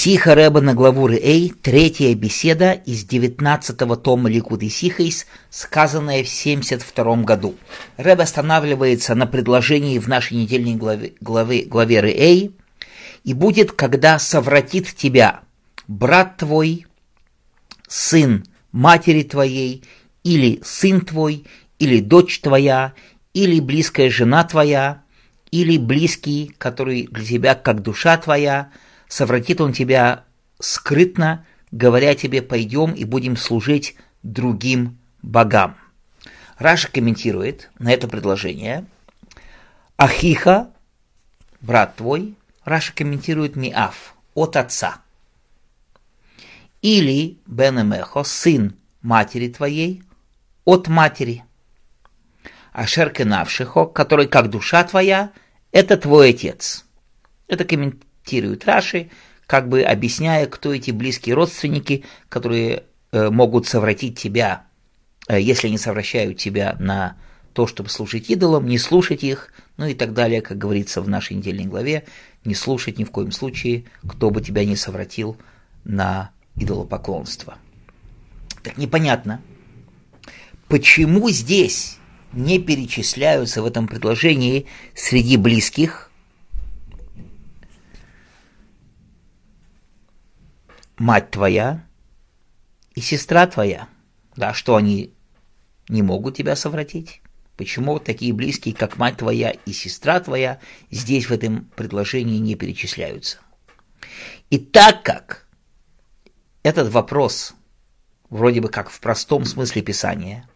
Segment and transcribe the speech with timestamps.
[0.00, 7.16] Сиха Рэба на главу Эй, третья беседа из 19-го тома Ликуды Сихейс, сказанная в 72
[7.24, 7.56] году.
[7.96, 12.54] Рэб останавливается на предложении в нашей недельной главе, главе, главе Эй,
[13.24, 15.40] и будет, когда совратит тебя
[15.88, 16.86] брат твой,
[17.88, 19.82] сын матери твоей,
[20.22, 21.44] или сын твой,
[21.80, 22.92] или дочь твоя,
[23.34, 25.02] или близкая жена твоя,
[25.50, 28.70] или близкий, который для тебя как душа твоя,
[29.08, 30.24] совратит он тебя
[30.60, 35.76] скрытно, говоря тебе, пойдем и будем служить другим богам.
[36.58, 38.84] Раши комментирует на это предложение.
[39.96, 40.70] אחיך,
[41.60, 45.00] брат твой, Раши комментирует מאב, от отца.
[46.82, 50.02] Или בן אמך, сын матери твоей,
[50.64, 51.44] от матери.
[52.72, 55.32] Ашер Кенавшихо, который как душа твоя,
[55.72, 56.84] это твой отец.
[57.48, 59.08] Это комментирует цитирует Раши,
[59.46, 64.64] как бы объясняя, кто эти близкие родственники, которые э, могут совратить тебя,
[65.28, 67.16] э, если они совращают тебя на
[67.54, 71.36] то, чтобы служить идолам, не слушать их, ну и так далее, как говорится в нашей
[71.36, 72.04] недельной главе,
[72.44, 75.38] не слушать ни в коем случае, кто бы тебя не совратил
[75.84, 77.56] на идолопоклонство.
[78.62, 79.40] Так непонятно,
[80.68, 81.96] почему здесь
[82.32, 86.07] не перечисляются в этом предложении среди близких
[90.98, 91.84] мать твоя
[92.94, 93.88] и сестра твоя.
[94.36, 95.14] Да, что они
[95.88, 97.22] не могут тебя совратить?
[97.56, 103.38] Почему такие близкие, как мать твоя и сестра твоя, здесь в этом предложении не перечисляются?
[104.50, 105.48] И так как
[106.62, 107.54] этот вопрос
[108.30, 110.48] вроде бы как в простом смысле Писания,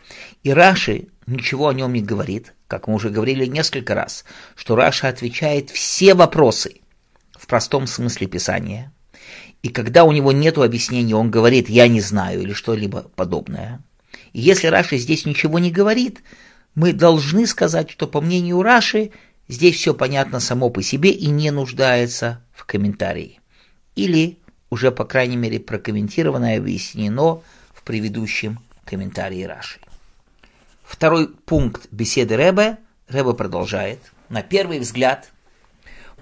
[0.43, 5.09] и Раши ничего о нем не говорит, как мы уже говорили несколько раз, что Раша
[5.09, 6.83] отвечает все вопросы
[7.33, 8.93] в простом смысле Писания–
[9.63, 13.81] и когда у него нет объяснения, он говорит «я не знаю» или что-либо подобное.
[14.33, 16.23] И если Раши здесь ничего не говорит,
[16.75, 19.13] мы должны сказать, что по мнению Раши
[19.47, 23.41] здесь все понятно само по себе и не нуждается в комментарии.
[23.95, 27.41] Или уже, по крайней мере, прокомментировано и объяснено
[27.73, 29.79] в предыдущем комментарии Раши.
[30.83, 34.01] Второй пункт беседы Рэбе, Рэбе продолжает.
[34.29, 35.31] На первый взгляд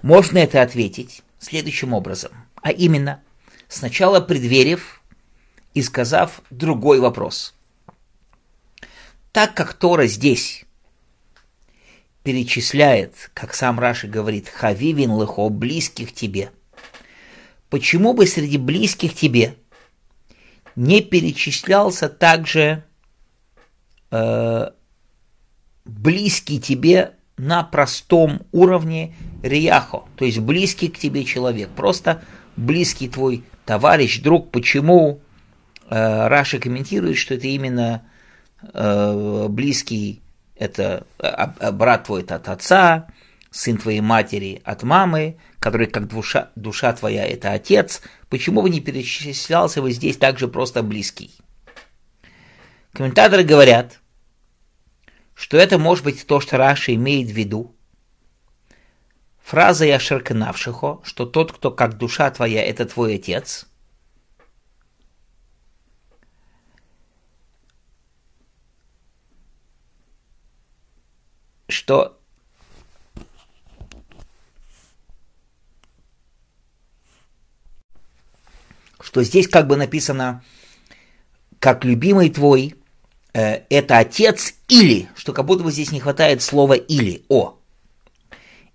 [0.03, 3.21] можно это ответить следующим образом, а именно–
[3.71, 5.01] сначала предверив
[5.73, 7.55] и сказав другой вопрос.
[9.31, 10.65] Так как Тора здесь
[12.23, 16.51] перечисляет, как сам Раши говорит, хавивин лыхо, близких тебе,
[17.69, 19.55] почему бы среди близких тебе
[20.75, 22.83] не перечислялся также
[24.11, 24.71] э,
[25.85, 32.21] близкий тебе на простом уровне рияхо, то есть близкий к тебе человек, просто
[32.57, 35.21] близкий твой товарищ, друг, почему
[35.89, 38.05] э, Раши комментирует, что это именно
[38.61, 40.21] э, близкий,
[40.57, 43.07] это э, брат твой от отца,
[43.49, 48.81] сын твоей матери от мамы, который как душа, душа твоя это отец, почему бы не
[48.81, 51.31] перечислялся бы здесь также просто близкий?
[52.91, 54.01] Комментаторы говорят,
[55.33, 57.73] что это может быть то, что Раши имеет в виду,
[59.51, 63.67] Фраза «Яшер Кнавшихо», что тот, кто как душа твоя, это твой отец,
[71.67, 72.17] что
[79.01, 80.45] что здесь как бы написано,
[81.59, 82.75] как любимый твой,
[83.33, 87.60] э, это отец или, что как будто бы здесь не хватает слова или, о.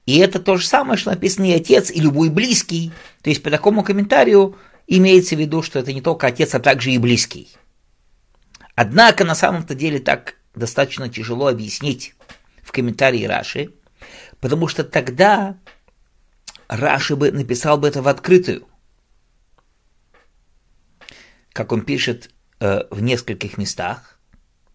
[0.06, 2.92] И это то же самое, что написано и отец, и любой близкий.
[3.22, 4.56] То есть по такому комментарию
[4.86, 7.48] имеется в виду, что это не только отец, а также и близкий.
[8.76, 12.14] Однако на самом-то деле так достаточно тяжело объяснить
[12.62, 13.72] в комментарии Раши,
[14.40, 15.58] потому что тогда
[16.68, 18.66] Раши бы написал бы это в открытую.
[21.52, 22.30] Как он пишет
[22.60, 24.20] э, в нескольких местах,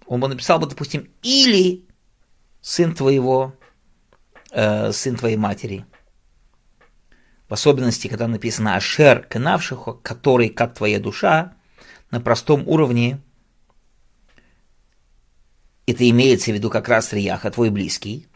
[0.05, 1.85] он бы написал бы, допустим, или
[2.59, 3.55] сын твоего
[4.53, 5.85] сын твоей матери.
[7.47, 11.53] В особенности, когда написано «Ашер кенавшихо», который, как твоя душа,
[12.09, 13.19] на простом уровне,
[15.85, 18.27] это имеется в виду как раз Рияха, твой близкий,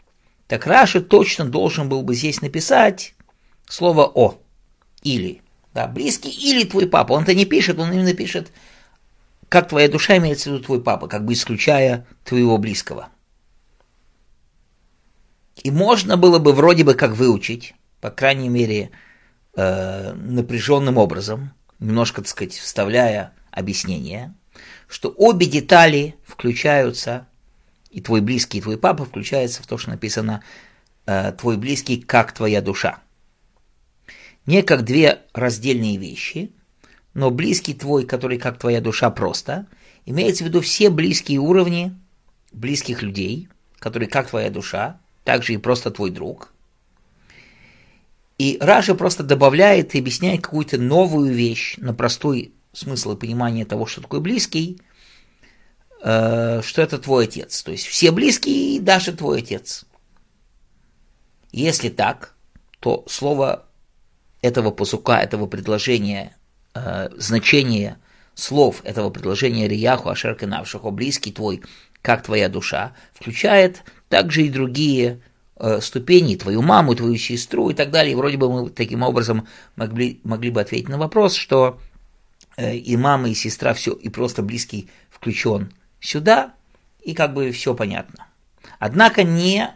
[0.46, 3.14] так Раши точно должен был бы здесь написать
[3.68, 4.40] слово «о»
[5.02, 5.42] или,
[5.74, 7.12] да, близкий или твой папа.
[7.12, 8.52] Он-то не пишет, он именно пишет,
[9.48, 13.08] как твоя душа имеется в виду твой папа, как бы исключая твоего близкого.
[15.62, 18.90] И можно было бы вроде бы как выучить, по крайней мере,
[19.56, 24.34] э, напряженным образом, немножко, так сказать, вставляя объяснение,
[24.88, 27.26] что обе детали включаются,
[27.90, 30.42] и твой близкий, и твой папа включаются в то, что написано
[31.06, 32.98] э, «твой близкий, как твоя душа».
[34.44, 36.52] Не как две раздельные вещи,
[37.14, 39.66] но близкий твой, который как твоя душа просто,
[40.04, 41.96] имеется в виду все близкие уровни
[42.52, 43.48] близких людей,
[43.78, 46.52] которые как твоя душа, также и просто твой друг.
[48.38, 53.86] И Раша просто добавляет и объясняет какую-то новую вещь на простой смысл и понимание того,
[53.86, 54.80] что такое близкий,
[56.02, 57.62] э, что это твой отец.
[57.62, 59.84] То есть все близкие и даже твой отец.
[61.50, 62.34] Если так,
[62.78, 63.66] то слово
[64.42, 66.36] этого посука, этого предложения,
[66.74, 67.98] э, значение
[68.36, 71.62] слов этого предложения Рияху Ашерка Навшахо, близкий твой,
[72.02, 75.20] как твоя душа, включает также и другие
[75.56, 78.12] э, ступени, твою маму, твою сестру и так далее.
[78.12, 81.80] И вроде бы мы таким образом могли, могли бы ответить на вопрос, что
[82.56, 86.54] э, и мама, и сестра, все, и просто близкий включен сюда,
[87.02, 88.26] и как бы все понятно.
[88.78, 89.70] Однако не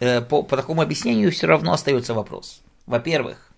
[0.00, 2.60] э, по, по такому объяснению все равно остается вопрос.
[2.86, 3.52] Во-первых,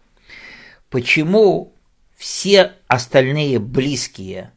[0.91, 1.74] почему
[2.17, 4.53] все остальные близкие,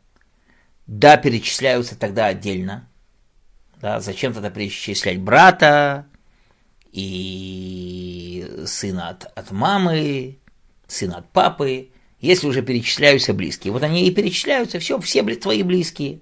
[0.86, 2.90] да, перечисляются тогда отдельно,
[3.82, 6.08] да, зачем тогда перечислять брата
[6.92, 10.40] и сына от, от мамы,
[10.88, 13.72] сына от папы, если уже перечисляются близкие.
[13.72, 16.22] Вот они и перечисляются, все, все твои близкие.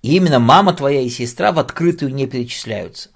[0.00, 3.10] И именно мама твоя и сестра в открытую не перечисляются.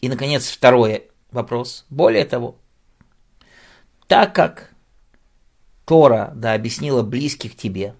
[0.00, 1.86] И, наконец, второй вопрос.
[1.88, 2.58] Более того,
[4.06, 4.73] так как
[5.84, 7.94] Тора да, объяснила близких тебе,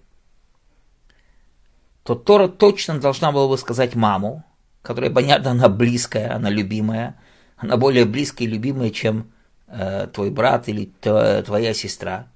[2.03, 4.43] то Тора точно должна была бы сказать маму,
[4.81, 7.19] которая, понятно, она близкая, она любимая,
[7.57, 9.31] она более близкая и любимая, чем
[9.67, 12.27] э, твой брат или твоя сестра.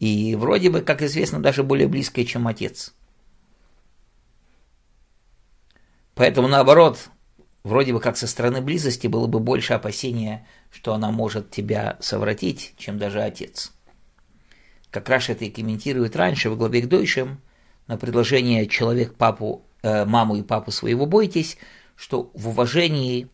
[0.00, 2.92] И вроде бы, как известно, даже более близкая, чем отец.
[6.14, 7.08] Поэтому наоборот,
[7.62, 12.74] вроде бы как со стороны близости было бы больше опасения, что она может тебя совратить,
[12.76, 13.72] чем даже отец.
[14.94, 17.40] Как Раша это и комментирует раньше в главе к Дойшем,
[17.88, 21.58] на предложение человек папу, э, маму и папу своего бойтесь,
[21.96, 23.26] что в уважении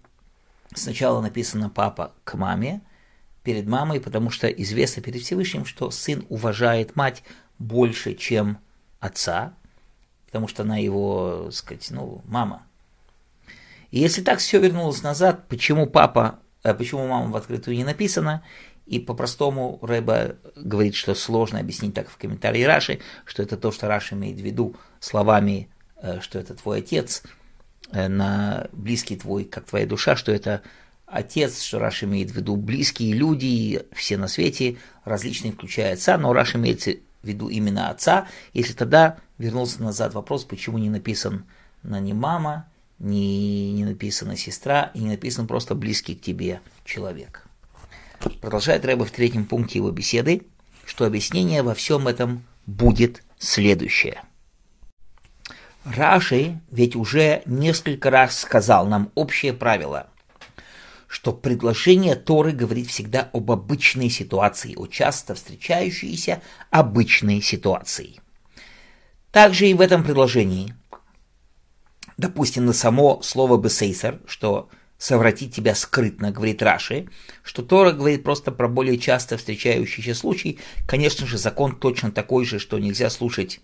[0.75, 2.81] сначала написано папа к маме,
[3.43, 7.23] перед мамой, потому что известно перед Всевышним, что сын уважает мать
[7.59, 8.57] больше, чем
[8.99, 9.53] отца,
[10.25, 12.63] потому что она его, так сказать, ну, мама.
[13.91, 18.43] И если так все вернулось назад, почему папа, э, почему мама в открытую не написано,
[18.87, 23.89] и по-простому Рэба говорит, что сложно объяснить так в комментарии Раши, что это то, что
[23.89, 25.71] Раши имеет в виду словами,
[26.03, 27.23] э, что это твой отец,
[27.93, 30.63] э, на близкий твой, как твоя душа, что это
[31.07, 36.33] отец, что Раши имеет в виду близкие люди, все на свете, различные, включая отца, но
[36.33, 41.45] Раши имеется в виду именно отца, если тогда вернулся назад вопрос, почему не написан
[41.83, 42.67] на не мама,
[42.99, 47.47] не, не написана сестра и не написан просто близкий к тебе человек.
[48.41, 50.43] Продолжает Рэба в третьем пункте его беседы,
[50.85, 54.23] что объяснение во всем этом будет следующее.
[55.85, 60.09] Раши ведь уже несколько раз сказал нам общее правило,
[61.07, 68.21] что предложение Торы говорит всегда об обычной ситуации, о часто встречающейся обычной ситуации.
[69.33, 70.75] Также и в этом предложении,
[72.19, 74.69] допустим, на само слово «бесейсер», что
[75.01, 77.09] совратить тебя скрытно, говорит Раши,
[77.43, 80.59] что Тора говорит просто про более часто встречающийся случай.
[80.87, 83.61] Конечно же, закон точно такой же, что нельзя слушать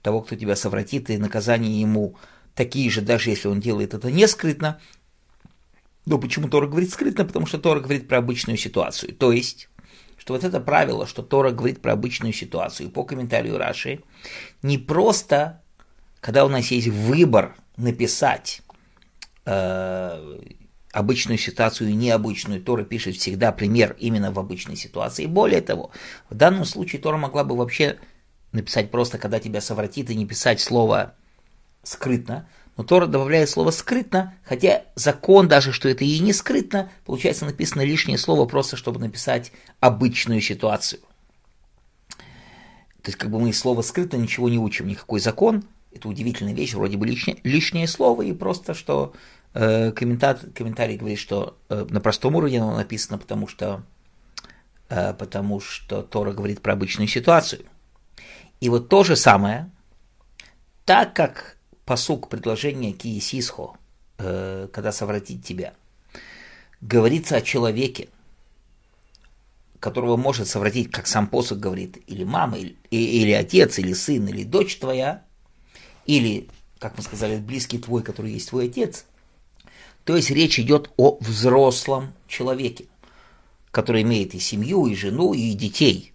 [0.00, 2.14] того, кто тебя совратит, и наказание ему
[2.54, 4.80] такие же, даже если он делает это не скрытно.
[6.06, 7.24] Но почему Тора говорит скрытно?
[7.24, 9.12] Потому что Тора говорит про обычную ситуацию.
[9.12, 9.68] То есть,
[10.16, 14.02] что вот это правило, что Тора говорит про обычную ситуацию, по комментарию Раши,
[14.62, 15.62] не просто,
[16.20, 18.62] когда у нас есть выбор написать
[19.46, 20.38] э,
[20.96, 22.62] обычную ситуацию и необычную.
[22.62, 25.26] Тора пишет всегда пример именно в обычной ситуации.
[25.26, 25.90] Более того,
[26.30, 27.98] в данном случае Тора могла бы вообще
[28.52, 31.14] написать просто, когда тебя совратит, и не писать слово
[31.82, 32.48] скрытно.
[32.78, 37.82] Но Тора добавляет слово скрытно, хотя закон даже, что это и не скрытно, получается написано
[37.82, 41.02] лишнее слово просто, чтобы написать обычную ситуацию.
[43.02, 45.64] То есть как бы мы из слова скрытно ничего не учим, никакой закон.
[45.92, 49.14] Это удивительная вещь, вроде бы лишнее, лишнее слово, и просто что
[49.92, 53.82] комментарий, комментарий говорит, что э, на простом уровне оно написано, потому что,
[54.88, 57.64] э, потому что Тора говорит про обычную ситуацию.
[58.60, 59.70] И вот то же самое,
[60.84, 63.76] так как посук предложения Киесисхо,
[64.16, 65.74] когда совратить тебя,
[66.80, 68.08] говорится о человеке,
[69.78, 74.42] которого может совратить, как сам посох говорит, или мама, или, или отец, или сын, или
[74.42, 75.22] дочь твоя,
[76.06, 76.48] или,
[76.78, 79.04] как мы сказали, близкий твой, который есть твой отец,
[80.06, 82.86] то есть речь идет о взрослом человеке,
[83.72, 86.12] который имеет и семью, и жену, и детей,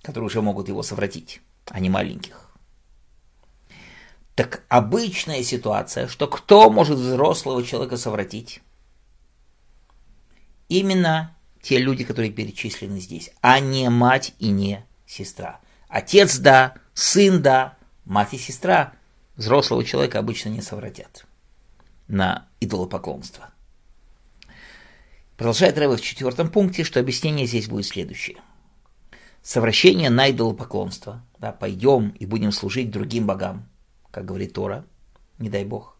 [0.00, 2.52] которые уже могут его совратить, а не маленьких.
[4.36, 8.62] Так обычная ситуация, что кто может взрослого человека совратить?
[10.68, 15.58] Именно те люди, которые перечислены здесь, а не мать и не сестра.
[15.88, 18.92] Отец– да, сын– да, мать и сестра
[19.34, 21.26] взрослого человека обычно не совратят
[22.10, 23.50] на идолопоклонство.
[25.36, 28.38] Продолжает Рэбе в четвертом пункте, что объяснение здесь будет следующее.
[29.42, 31.24] Совращение на идолопоклонство.
[31.38, 33.66] Да, пойдем и будем служить другим богам,
[34.10, 34.84] как говорит Тора,
[35.38, 35.96] не дай бог.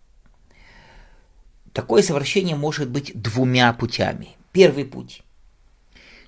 [1.73, 4.37] Такое совращение может быть двумя путями.
[4.53, 5.23] Первый путь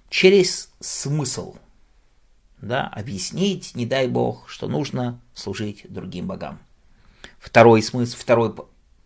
[0.09, 1.57] через смысл.
[2.61, 6.61] Да, объяснить, не дай бог, что нужно служить другим богам.
[7.39, 8.55] Второй смысл, второй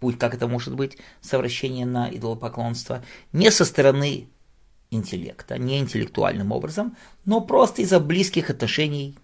[0.01, 4.29] путь, как это может быть, совращение на идолопоклонство, не со стороны
[4.91, 9.17] интеллекта, не интеллектуальным образом, но просто из-за близких отношений,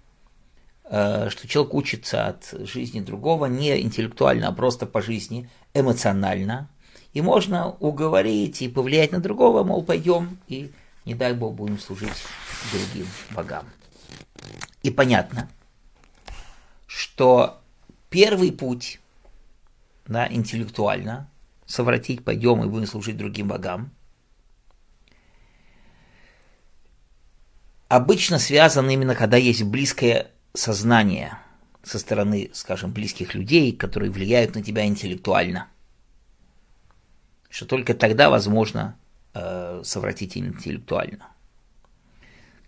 [0.85, 6.69] э, что человек учится от жизни другого не интеллектуально, а просто по жизни, эмоционально.
[7.13, 10.73] И можно уговорить и повлиять на другого, мол, пойдем и
[11.05, 12.25] не дай Бог, будем служить
[12.73, 13.67] другим богам.
[14.83, 15.49] И понятно,
[16.87, 17.61] что
[18.09, 19.01] первый путь,
[20.07, 21.31] да, интеллектуально,
[21.67, 23.93] совратить, пойдем и будем служить другим богам,
[27.89, 31.39] обычно связан именно, когда есть близкое сознание
[31.83, 35.69] со стороны, скажем, близких людей, которые влияют на тебя интеллектуально.
[37.51, 38.97] Что только тогда возможно
[39.35, 41.29] э, совратить интеллектуально.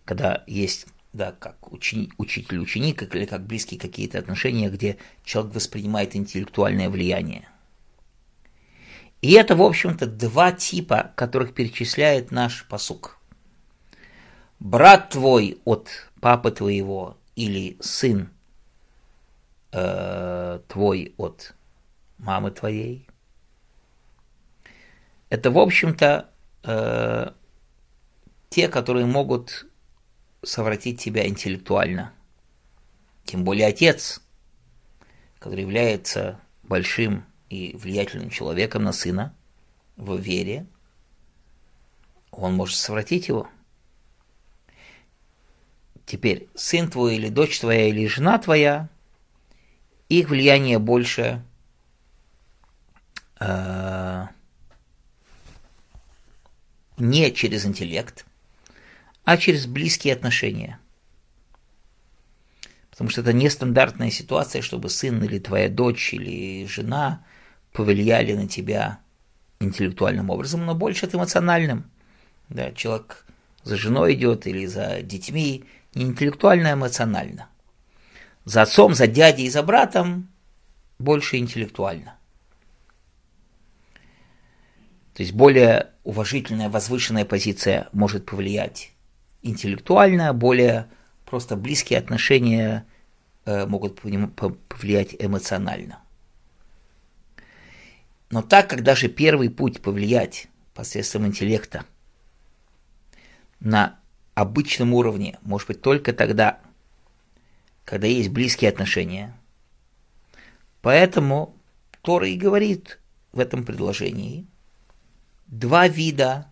[0.05, 6.91] Когда есть, да, как учени, учитель-ученик или как близкие какие-то отношения, где человек воспринимает интеллектуальное
[6.91, 7.49] влияние.
[9.23, 13.19] И это, в общем-то, два типа, которых перечисляет наш посук.
[14.59, 15.89] Брат твой от
[16.21, 18.29] папы твоего или сын
[19.73, 21.55] э, твой от
[22.19, 23.07] мамы твоей.
[25.31, 26.29] Это, в общем-то,
[26.65, 27.31] э,
[28.51, 29.67] те, которые могут
[30.45, 32.13] совратить тебя интеллектуально.
[33.25, 34.21] Тем более отец,
[35.39, 39.35] который является большим и влиятельным человеком на сына
[39.97, 40.67] в вере,
[42.31, 43.49] он может совратить его.
[46.07, 48.89] Теперь сын твой или дочь твоя или жена твоя,
[50.09, 51.43] их влияние больше
[53.41, 54.27] э,
[56.99, 58.27] не через интеллект,
[59.25, 60.79] а через близкие отношения.
[62.91, 67.25] Потому что это нестандартная ситуация, чтобы сын или твоя дочь или жена
[67.73, 69.01] повлияли на тебя
[69.59, 71.91] интеллектуальным образом, но больше от эмоциональным.
[72.49, 73.27] Да, человек
[73.65, 75.65] за женой идет или за детьми,
[75.95, 77.49] не интеллектуально, а эмоционально.
[78.45, 80.29] За отцом, за дядей и за братом
[80.99, 82.17] больше интеллектуально.
[85.15, 88.94] То есть более уважительная, возвышенная позиция может повлиять
[89.45, 90.89] интеллектуально, более
[91.25, 92.87] просто близкие отношения
[93.45, 96.01] э, могут повлиять эмоционально.
[98.31, 101.85] Но так как даже первый путь повлиять посредством интеллекта
[103.61, 103.99] на
[104.35, 106.59] обычном уровне может быть только тогда,
[107.85, 109.37] когда есть близкие отношения.
[110.83, 111.55] Поэтому
[112.03, 112.99] Тора и говорит
[113.33, 114.47] в этом предложении–
[115.47, 116.51] два вида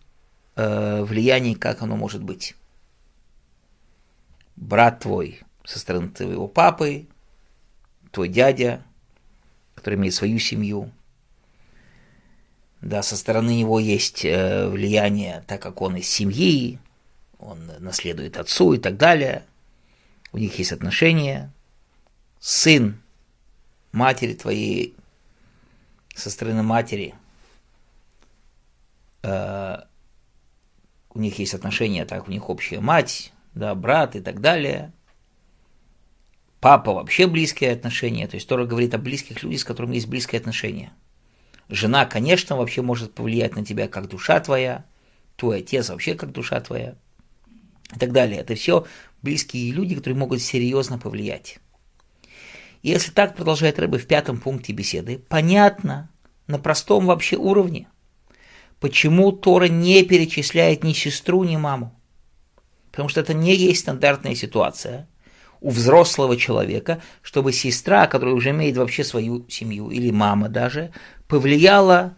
[0.55, 2.55] э, влияний, как оно может быть.
[4.55, 7.07] Брат твой со стороны твоего папы,
[8.11, 8.83] твой дядя,
[9.75, 10.91] который имеет свою семью.
[12.81, 16.79] Да, со стороны него есть э, влияние, так как он из семьи,
[17.39, 19.45] он наследует отцу и так далее.
[20.33, 21.51] У них есть отношения.
[22.39, 23.01] Сын
[23.93, 24.95] матери твоей,
[26.13, 27.15] со стороны матери–
[29.23, 29.77] Э,
[31.09, 34.91] у них есть отношения, так, у них общая мать, да, брат и так далее.
[36.59, 40.39] Папа вообще близкие отношения, то есть Тора говорит о близких людях, с которыми есть близкие
[40.39, 40.93] отношения.
[41.69, 44.85] Жена, конечно, вообще может повлиять на тебя как душа твоя,
[45.35, 46.95] твой отец вообще как душа твоя
[47.93, 48.39] и так далее.
[48.39, 48.85] Это все
[49.21, 51.59] близкие люди, которые могут серьезно повлиять.
[52.81, 56.09] И если так продолжает Рэбе в пятом пункте беседы, понятно,
[56.47, 57.87] на простом вообще уровне,
[58.79, 61.97] почему Тора не перечисляет ни сестру, ни маму.
[62.93, 65.07] Потому что это не есть стандартная ситуация
[65.61, 70.93] у взрослого человека, чтобы сестра, которая уже имеет вообще свою семью, или мама даже,
[71.27, 72.15] повлияла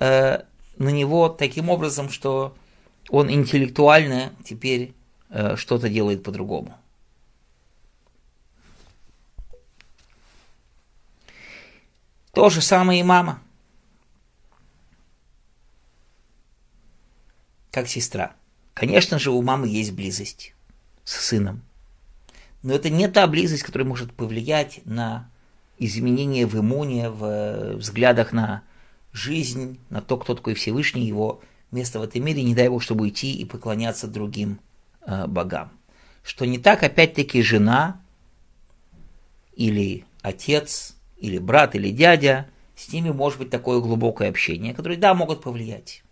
[0.00, 0.42] э,
[0.78, 2.56] на него таким образом, что
[3.08, 4.94] он интеллектуально теперь
[5.30, 6.76] э, что-то делает по-другому.
[12.32, 13.40] То же самое и мама.
[17.70, 18.34] Как сестра.
[18.76, 20.54] Конечно же, у мамы есть близость
[21.02, 21.62] с сыном.
[22.62, 25.30] Но это не та близость, которая может повлиять на
[25.78, 28.64] изменение в иммуне, в взглядах на
[29.12, 31.40] жизнь, на то, кто такой Всевышний, его
[31.70, 34.60] место в этом мире, не дай Бог, чтобы уйти и поклоняться другим
[35.06, 35.72] э, богам.
[36.22, 37.98] Что не так, опять-таки, жена
[39.54, 45.14] или отец или брат, или дядя, с ними может быть такое глубокое общение, которое, да,
[45.14, 46.02] могут повлиять.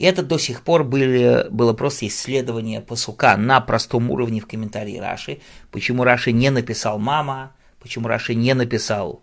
[0.00, 4.96] И это до сих пор были, было просто исследование посука на простом уровне в комментарии
[4.96, 5.42] Раши.
[5.70, 9.22] Почему Раши не написал мама, почему Раши не написал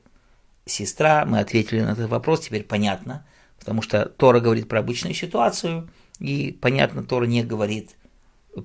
[0.67, 1.25] сестра.
[1.25, 3.25] Мы ответили на этот вопрос, теперь понятно.
[3.57, 7.96] Потому что Тора говорит про обычную ситуацию, и понятно, Тора не говорит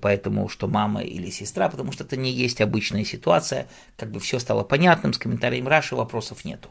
[0.03, 4.39] поэтому что мама или сестра, потому что это не есть обычная ситуация, как бы все
[4.39, 6.69] стало понятным, с комментарием Раши вопросов нету.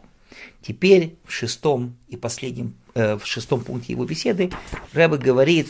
[0.62, 4.52] Теперь в шестом и последнем, э, в шестом пункте его беседы
[4.94, 5.70] Рэбе говорит,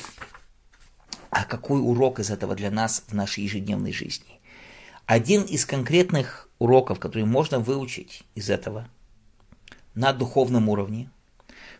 [1.29, 4.39] а какой урок из этого для нас в нашей ежедневной жизни.
[5.05, 8.87] Один из конкретных уроков, которые можно выучить из этого
[9.95, 11.09] на духовном уровне,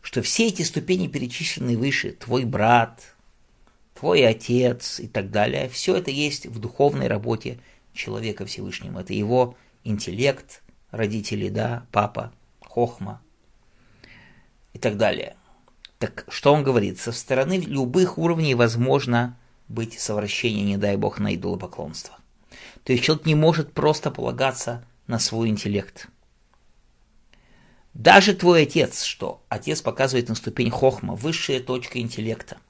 [0.01, 3.13] что все эти ступени, перечисленные выше, твой брат,
[3.93, 5.69] твой отец и так далее.
[5.69, 7.59] Все это есть в духовной работе
[7.93, 8.99] человека Всевышнему.
[8.99, 12.33] Это его интеллект, родители, да, папа,
[12.71, 13.21] хохма
[14.73, 15.35] и так далее.
[15.99, 16.99] Так что он говорит?
[16.99, 19.37] Со стороны любых уровней возможно
[19.67, 22.17] быть совращение, не дай бог, на идолопоклонство.
[22.83, 26.07] То есть человек не может просто полагаться на свой интеллект.
[27.93, 32.57] Даже твой отец, что отец показывает на ступень хохма, высшая точка интеллекта–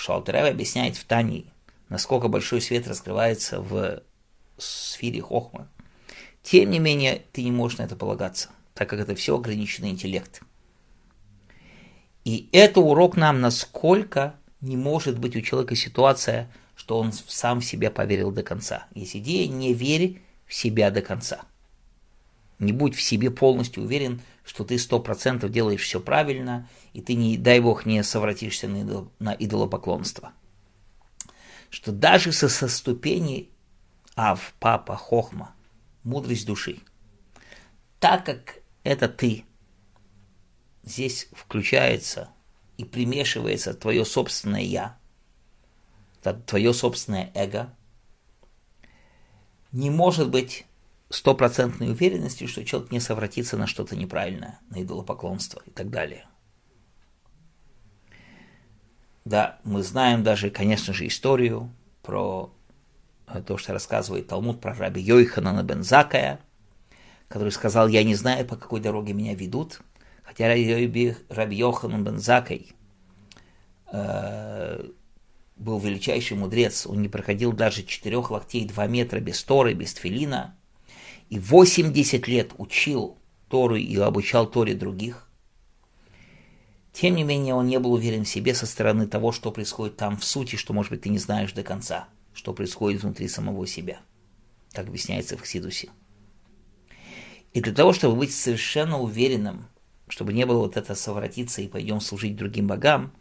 [0.00, 1.44] Шалтарев объясняет в Тане,
[1.88, 4.02] насколько большой свет раскрывается в
[4.56, 5.68] сфере Хохма.
[6.42, 8.48] Тем не менее, ты не можешь на это полагаться,
[8.80, 10.40] так как это все ограниченный интеллект.
[12.24, 17.64] И это урок нам, насколько не может быть у человека ситуация, что он сам в
[17.66, 18.86] себя поверил до конца.
[18.94, 21.42] Есть идея «не верь в себя до конца».
[22.58, 27.12] Не будь в себе полностью уверен, что ты сто процентов делаешь все правильно, и ты,
[27.12, 30.32] не дай бог, не совратишься на, идол, на идолопоклонство.
[31.68, 33.50] Что даже со, со ступени
[34.16, 35.54] Ав, Папа, Хохма,
[36.02, 36.78] мудрость души,
[37.98, 39.44] так как это ты,
[40.82, 42.30] здесь включается
[42.76, 44.98] и примешивается твое собственное «я»,
[46.46, 47.74] твое собственное эго,
[49.72, 50.66] не может быть
[51.08, 56.26] стопроцентной уверенностью, что человек не совратится на что-то неправильное, на идолопоклонство и так далее.
[59.24, 61.70] Да, мы знаем даже, конечно же, историю
[62.02, 62.52] про
[63.46, 66.40] то, что рассказывает Талмуд про раби Йоханана бен Закая,
[67.30, 69.80] который сказал, я не знаю, по какой дороге меня ведут,
[70.24, 72.72] хотя раби, Йоханан бен Закай
[73.92, 74.84] э,
[75.54, 80.58] был величайший мудрец, он не проходил даже четырех локтей два метра без Торы, без Тфилина,
[81.28, 83.16] и 80 лет учил
[83.48, 85.28] Тору и обучал Торе других,
[86.92, 90.16] тем не менее он не был уверен в себе со стороны того, что происходит там
[90.16, 94.00] в сути, что, может быть, ты не знаешь до конца, что происходит внутри самого себя,
[94.72, 95.90] как объясняется в Хсидусе.
[97.52, 99.66] И для того, чтобы быть совершенно уверенным,
[100.08, 103.12] чтобы не было вот это совратиться и пойдем служить другим богам,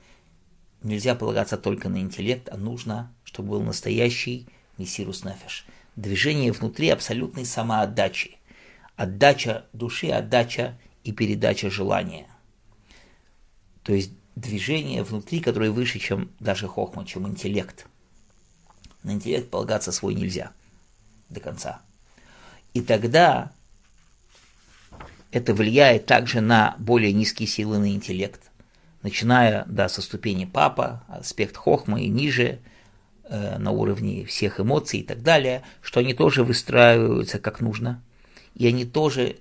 [0.84, 5.66] нельзя полагаться только на интеллект, а нужно, чтобы был настоящий мессирус нефеш–
[6.00, 8.38] движение внутри абсолютной самоотдачи.
[8.96, 12.28] Отдача души, отдача и передача желания.
[13.84, 17.88] То есть движение внутри, которое выше, чем даже хохма, чем интеллект.
[19.04, 20.52] На интеллект полагаться свой нельзя
[21.30, 21.82] до конца.
[22.74, 23.54] И тогда
[25.32, 28.42] это влияет также на более низкие силы на интеллект,
[29.04, 32.60] начиная да, со ступени папа, аспект хохма и ниже–
[33.32, 38.02] Э, на уровне всех эмоций и так далее, что они тоже выстраиваются как нужно,
[38.56, 39.36] и они тоже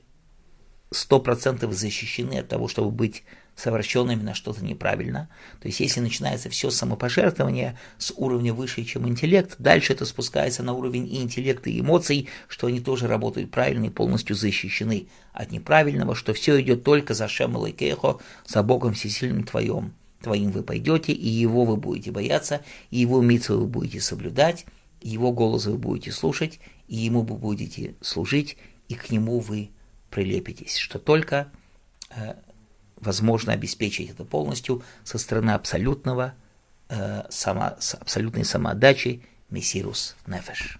[0.90, 3.24] сто процентов защищены от того, чтобы быть
[3.58, 5.28] совершил именно что-то неправильно.
[5.60, 10.74] То есть если начинается все самопожертвование с уровня выше, чем интеллект, дальше это спускается на
[10.74, 16.14] уровень и интеллекта, и эмоций, что они тоже работают правильно и полностью защищены от неправильного,
[16.14, 17.96] что все идет только за Шем и
[18.46, 19.92] за Богом Всесильным Твоем.
[20.22, 24.66] Твоим вы пойдете, и его вы будете бояться, и его митцвы вы будете соблюдать,
[25.00, 28.56] его голос вы будете слушать, и ему вы будете служить,
[28.88, 29.70] и к нему вы
[30.10, 31.50] прилепитесь, что только
[32.10, 32.34] э,
[33.00, 36.34] возможно обеспечить это полностью со стороны абсолютного,
[36.88, 40.78] э, само, с абсолютной самоотдачи Мессирус Нефеш.